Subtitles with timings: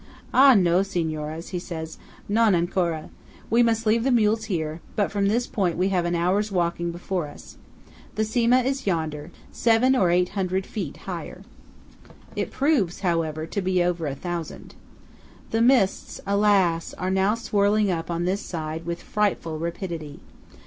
[0.33, 1.99] "Ah, no, Signoras," he says.
[2.27, 3.11] "Non ancora.
[3.51, 6.89] We must leave the mules here; but from this point we have an hour's walking
[6.89, 7.57] before us.
[8.15, 11.43] The Cima is yonder–yonder; seven or eight hundred feet higher!"
[12.35, 14.73] It proves, however, to be over a thousand.
[15.51, 16.95] The mists, alas!
[16.95, 20.19] are now swirling up on this side with frightful rapidity.